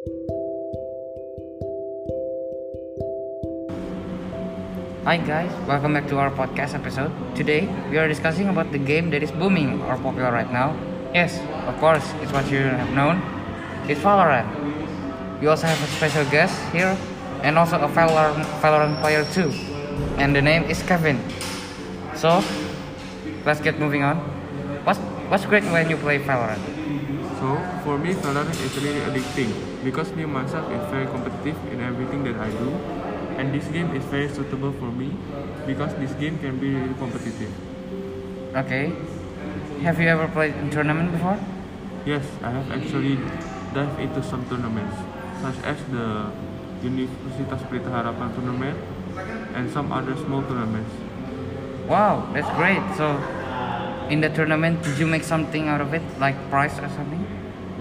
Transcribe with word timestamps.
Hi 0.00 0.08
guys, 5.20 5.52
welcome 5.68 5.92
back 5.92 6.08
to 6.08 6.16
our 6.16 6.30
podcast 6.30 6.72
episode. 6.72 7.12
Today 7.36 7.68
we 7.90 7.98
are 7.98 8.08
discussing 8.08 8.48
about 8.48 8.72
the 8.72 8.78
game 8.78 9.10
that 9.10 9.22
is 9.22 9.30
booming 9.30 9.82
or 9.82 9.98
popular 9.98 10.32
right 10.32 10.50
now. 10.50 10.74
Yes, 11.12 11.36
of 11.68 11.76
course, 11.80 12.14
it's 12.22 12.32
what 12.32 12.50
you 12.50 12.64
have 12.64 12.88
known. 12.96 13.20
It's 13.92 14.00
Valorant. 14.00 14.48
We 15.42 15.48
also 15.48 15.66
have 15.66 15.76
a 15.76 15.86
special 15.92 16.24
guest 16.30 16.56
here 16.72 16.96
and 17.42 17.58
also 17.58 17.76
a 17.76 17.88
Valorant, 17.88 18.40
Valorant 18.64 18.98
player 19.02 19.26
too. 19.36 19.52
And 20.16 20.34
the 20.34 20.40
name 20.40 20.64
is 20.64 20.82
Kevin. 20.82 21.20
So, 22.16 22.42
let's 23.44 23.60
get 23.60 23.78
moving 23.78 24.02
on. 24.02 24.16
What's 24.88 24.98
what's 25.28 25.44
great 25.44 25.64
when 25.64 25.90
you 25.90 25.98
play 25.98 26.18
Valorant? 26.18 26.80
So 27.40 27.56
for 27.84 27.96
me, 27.96 28.12
Valorant 28.12 28.52
is 28.52 28.76
really 28.84 29.00
addicting 29.00 29.48
because 29.82 30.12
me 30.12 30.26
myself 30.26 30.70
is 30.70 30.84
very 30.92 31.06
competitive 31.06 31.56
in 31.72 31.80
everything 31.80 32.22
that 32.24 32.36
I 32.36 32.50
do, 32.52 32.68
and 33.40 33.48
this 33.54 33.64
game 33.68 33.96
is 33.96 34.04
very 34.12 34.28
suitable 34.28 34.72
for 34.76 34.92
me 34.92 35.16
because 35.64 35.94
this 35.94 36.12
game 36.20 36.36
can 36.38 36.60
be 36.60 36.74
really 36.76 36.92
competitive. 37.00 37.48
Okay. 38.54 38.92
Have 39.80 39.98
you 39.98 40.08
ever 40.08 40.28
played 40.28 40.52
in 40.54 40.68
tournament 40.68 41.12
before? 41.12 41.40
Yes, 42.04 42.28
I 42.44 42.50
have 42.50 42.68
actually 42.70 43.16
dived 43.72 43.96
into 43.98 44.20
some 44.22 44.44
tournaments, 44.44 45.00
such 45.40 45.56
as 45.64 45.80
the 45.88 46.28
Universitas 46.84 47.64
Pelita 47.72 47.88
Harapan 47.88 48.36
tournament 48.36 48.76
and 49.56 49.70
some 49.72 49.92
other 49.92 50.12
small 50.16 50.42
tournaments. 50.42 50.92
Wow, 51.88 52.28
that's 52.36 52.52
great. 52.60 52.84
So, 53.00 53.16
in 54.10 54.20
the 54.20 54.28
tournament, 54.28 54.82
did 54.82 54.98
you 54.98 55.06
make 55.06 55.22
something 55.22 55.68
out 55.68 55.80
of 55.80 55.94
it, 55.94 56.02
like 56.18 56.34
prize 56.50 56.76
or 56.80 56.88
something? 56.90 57.24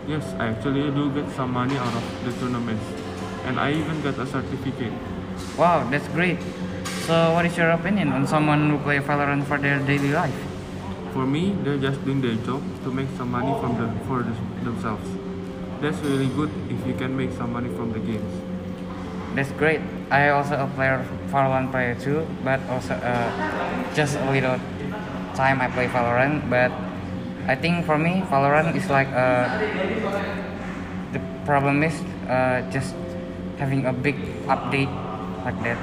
Yes, 0.07 0.23
I 0.37 0.49
actually 0.53 0.89
do 0.91 1.11
get 1.11 1.29
some 1.35 1.51
money 1.51 1.75
out 1.75 1.93
of 1.93 2.05
the 2.23 2.31
tournaments, 2.39 2.85
and 3.45 3.59
I 3.59 3.73
even 3.73 4.01
got 4.01 4.17
a 4.19 4.25
certificate. 4.25 4.93
Wow, 5.57 5.89
that's 5.89 6.07
great. 6.09 6.37
So, 7.05 7.33
what 7.33 7.45
is 7.45 7.57
your 7.57 7.71
opinion 7.71 8.11
on 8.11 8.27
someone 8.27 8.69
who 8.69 8.77
play 8.77 8.99
Valorant 8.99 9.45
for 9.45 9.57
their 9.57 9.79
daily 9.79 10.11
life? 10.13 10.35
For 11.13 11.25
me, 11.25 11.57
they're 11.63 11.77
just 11.77 12.05
doing 12.05 12.21
their 12.21 12.35
job 12.45 12.61
to 12.83 12.91
make 12.91 13.09
some 13.17 13.31
money 13.31 13.53
from 13.59 13.81
the 13.81 13.89
for 14.05 14.21
the, 14.21 14.33
themselves. 14.63 15.09
That's 15.81 15.97
really 16.05 16.27
good 16.27 16.51
if 16.69 16.85
you 16.85 16.93
can 16.93 17.17
make 17.17 17.31
some 17.33 17.53
money 17.53 17.69
from 17.73 17.91
the 17.93 17.99
games. 17.99 18.29
That's 19.33 19.51
great. 19.53 19.81
I 20.11 20.29
also 20.29 20.53
a 20.53 20.67
player 20.75 21.05
Valorant 21.29 21.71
player 21.71 21.95
too, 21.95 22.27
but 22.43 22.61
also 22.69 22.93
uh, 22.93 23.29
just 23.95 24.17
a 24.17 24.29
little 24.29 24.59
time 25.39 25.63
I 25.63 25.71
play 25.71 25.87
Valorant. 25.87 26.43
But 26.51 26.71
I 27.47 27.55
think 27.55 27.87
for 27.87 27.97
me, 27.97 28.19
Valorant 28.27 28.75
is 28.75 28.91
like 28.91 29.07
uh, 29.15 29.47
the 31.15 31.21
problem 31.47 31.81
is 31.81 31.95
uh, 32.27 32.59
just 32.69 32.93
having 33.57 33.87
a 33.87 33.93
big 33.93 34.15
update 34.51 34.91
like 35.47 35.55
that. 35.63 35.79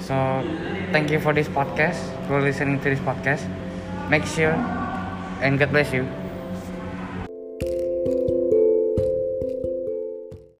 So 0.00 0.16
thank 0.92 1.12
you 1.12 1.20
for 1.20 1.36
this 1.36 1.48
podcast. 1.48 2.00
For 2.26 2.40
listening 2.40 2.80
to 2.80 2.88
this 2.88 3.00
podcast. 3.04 3.44
Make 4.08 4.24
sure 4.24 4.56
and 5.44 5.58
God 5.60 5.70
bless 5.70 5.92
you. 5.92 6.08